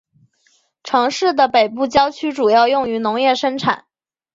[0.83, 3.85] 城市的北部郊区主要用于农业生产。